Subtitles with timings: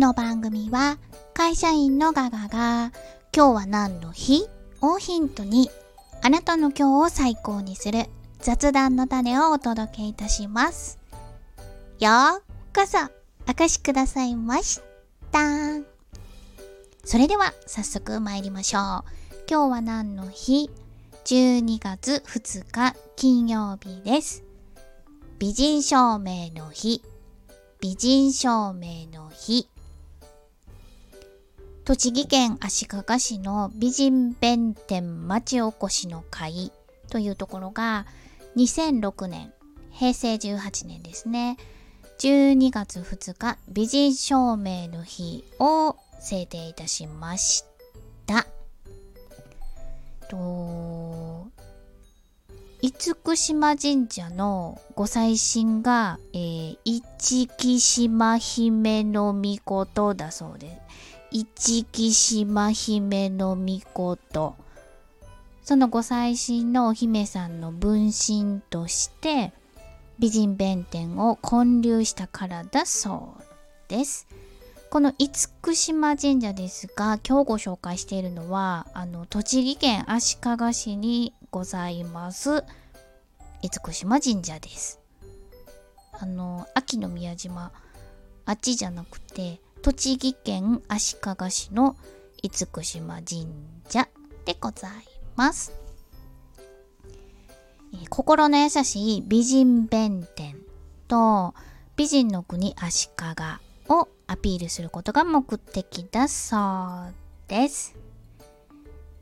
[0.00, 0.96] の番組は
[1.34, 2.90] 会社員のガガが
[3.36, 4.46] 今日は何の日？
[4.80, 5.68] をヒントに
[6.22, 8.06] あなたの今日を最高にする
[8.38, 10.98] 雑談の種をお届けいたします。
[11.98, 12.08] よ
[12.38, 12.42] う
[12.74, 12.96] こそ
[13.46, 14.80] お越しくださいまし
[15.30, 15.40] た。
[17.04, 18.82] それでは早速参りましょう。
[19.50, 20.70] 今日は何の日
[21.26, 24.44] ?12 月2日金曜日です。
[25.38, 27.02] 美人証明の日。
[27.82, 29.69] 美人証明の日。
[31.90, 36.70] 栃木県足利市の美人弁天町おこしの会
[37.10, 38.06] というところが
[38.56, 39.52] 2006年、
[39.90, 41.56] 平成18年ですね。
[42.20, 47.64] 12月2日美人証明の日を制定いたしまし
[48.24, 48.46] た。
[50.28, 51.48] と
[52.80, 60.89] 厳島神社のご祭神が、えー、一木島姫の御事だそうです。
[61.32, 64.56] 一木島姫の御事。
[65.62, 69.52] そのご祭神のお姫さんの分身として
[70.18, 73.42] 美人弁天を建立したからだそう
[73.86, 74.26] です。
[74.90, 75.30] この厳
[75.76, 82.64] 島神社ですが今日ご紹介しているのはあの栃木県足利市にございます
[83.62, 84.98] 厳島神社です。
[86.10, 87.70] あの秋の宮島
[88.46, 91.96] あっちじゃなくて栃木県足利市の
[92.42, 93.46] 厳島神
[93.88, 94.08] 社
[94.44, 94.90] でござい
[95.36, 95.72] ます。
[98.10, 100.56] 心の優しい美人弁天
[101.08, 101.54] と
[101.96, 106.56] 美人の国足利をアピールすることが目的だそ
[107.08, 107.14] う
[107.48, 107.96] です。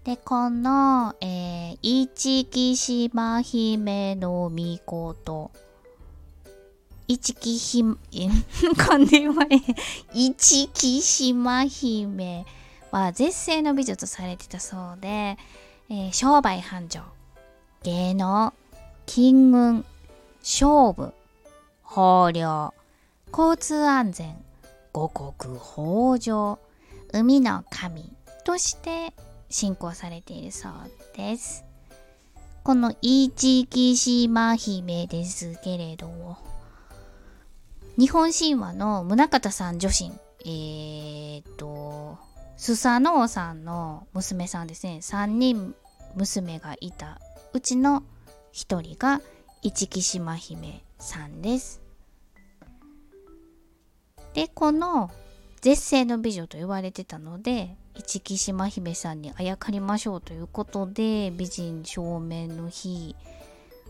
[0.02, 5.50] で、この、えー、一木島姫の御事。
[7.08, 7.80] 一木ひ、
[8.12, 8.28] え
[8.74, 9.76] 噛んで言われへん。
[10.12, 12.44] 一木島姫
[12.90, 15.38] は絶世の美女とされてたそうで、
[15.88, 17.00] えー商売繁盛、
[17.82, 18.52] 芸能、
[19.06, 19.86] 金運、
[20.41, 21.14] 勝負、
[21.91, 22.74] 豊漁、
[23.32, 24.36] 交通安全、
[24.92, 26.58] 五穀豊穣、
[27.14, 28.12] 海の神
[28.44, 29.14] として
[29.48, 30.72] 信仰されているそう
[31.16, 31.64] です。
[32.64, 36.36] この一木島姫ですけれども、
[37.98, 40.12] 日本神話の宗像さん女神、
[40.44, 42.16] えー、っと、
[42.56, 45.75] スサノオさんの娘さんですね、3人
[46.14, 47.20] 娘がいた
[47.53, 48.04] うちの
[48.53, 49.20] 1人が
[49.62, 51.81] 一木島姫さんです。
[54.32, 55.10] で、この
[55.60, 63.16] 絶世の美女と言われてたので、一木島姫さんにあやかりましょうということで、美人正面の日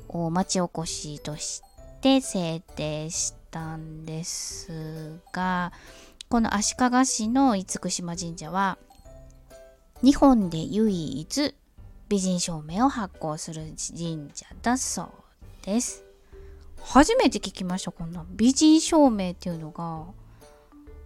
[0.08, 1.60] を町おこしとし
[2.00, 5.72] て制定したんですが、
[6.28, 8.78] この足利市の厳島神社は、
[10.02, 11.54] 日本で唯一
[12.08, 15.08] 美人証明を発行する神社だそう
[15.62, 16.04] です。
[16.80, 20.06] 初めて聞きました、こんな美人証明っていうのが。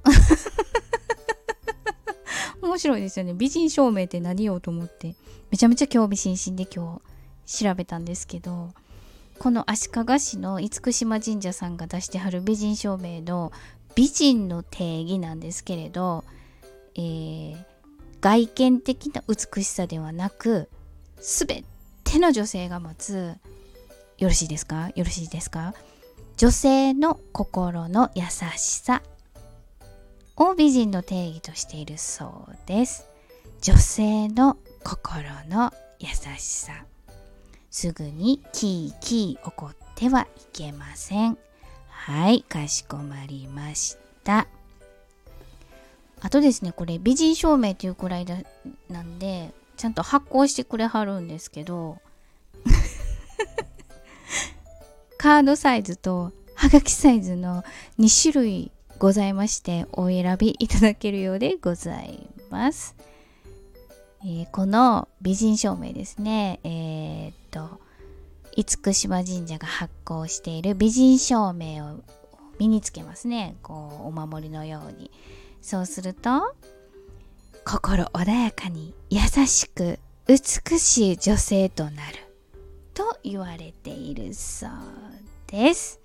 [2.63, 3.35] 面白いですよね。
[3.35, 5.15] 美人証明って何よと思って、
[5.51, 7.01] めちゃめちゃ興味津々で今
[7.47, 8.71] 日調べたんですけど、
[9.39, 13.53] この足利市の厳島神社さんが出してはる美人証明の
[13.95, 16.25] 美人の定義なんですけれど、
[16.95, 17.65] えー
[18.21, 20.69] 外見的な美しさではなく、
[21.17, 21.65] すべ
[22.05, 23.35] ての女性が持つ、
[24.17, 24.91] よろしいですか？
[24.95, 25.75] よろしいですか？
[26.37, 29.03] 女性の心の優しさ
[30.37, 33.09] を美人の定義としているそうです。
[33.61, 36.07] 女性の心の優
[36.39, 36.85] しさ。
[37.73, 41.39] すぐにキーキー怒ってはいけません。
[41.89, 44.47] はい、かしこまりました。
[46.21, 48.37] あとですね、これ美人証明というくらいだ
[48.91, 51.97] なんで、ちゃんと発行してくれはるんですけど、
[55.17, 57.65] カードサイズとはがきサイズの
[57.99, 62.95] 2種類ございまして、お選びいただけるようでございます。
[64.25, 67.81] えーこの美人証明ですね、えーっと、
[68.57, 72.01] 厳島神社が発行している美人証明を
[72.59, 73.57] 身につけますね。
[73.63, 75.11] こう、お守りのように。
[75.61, 76.55] そうすると、
[77.65, 82.19] 心穏やかに優しく美しい女性となる
[82.95, 84.71] と言われているそう
[85.47, 86.01] です。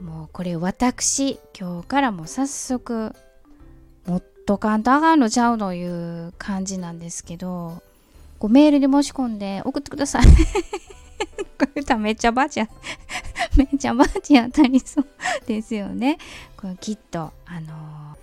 [0.00, 3.14] もうこれ私今日からも早速
[4.06, 7.80] もっと簡単がんのちゃうのいう感じなんですけど
[8.40, 10.24] こうメールで申し込んで送ってください。
[11.58, 12.68] これ歌めっちゃバチや
[13.54, 15.06] めっちゃバチ当たりそう
[15.46, 16.18] ですよね。
[16.56, 18.16] これきっとあの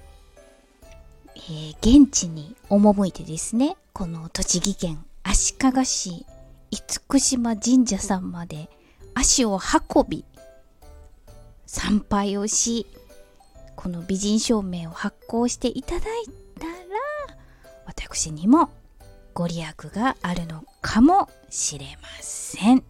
[1.34, 6.26] ーえー、現地に赴いてですね、この栃木県足利市
[6.72, 8.70] 厳島神社さんまで
[9.14, 9.60] 足を
[9.96, 10.26] 運び、
[11.68, 12.86] 参拝をし、
[13.78, 16.02] この美人証明を発行していただい
[16.60, 16.74] たら、
[17.86, 18.70] 私にも
[19.34, 22.84] ご利益があるのかもしれません。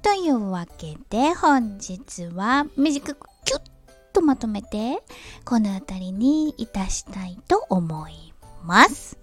[0.00, 3.62] というわけで本日は短くキュッ
[4.12, 5.02] とまとめて
[5.44, 9.18] この辺りにいたしたいと思います。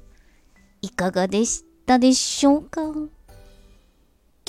[0.82, 2.82] いかがでしたでしょうか？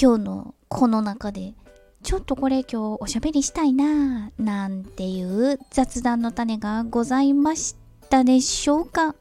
[0.00, 1.54] 今日のこの中で
[2.02, 7.76] ちょっとこれ今日おしゃべりしたいなぁなんていう雑談の種がございまし
[8.08, 9.14] たでしょうか？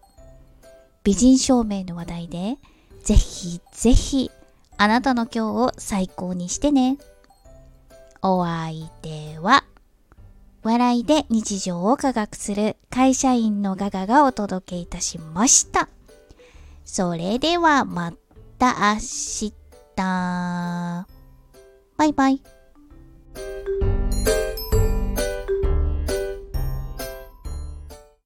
[1.03, 2.55] 美人証明の話題で
[3.03, 4.31] ぜひぜひ
[4.77, 6.97] あなたの今日を最高にしてね。
[8.21, 9.63] お相手は
[10.63, 15.89] 笑いで日常を科学する会社員のガガがお届けいたしました。
[16.83, 18.13] それではま
[18.57, 19.53] た明日。
[19.95, 21.05] バ
[22.05, 22.41] イバイ。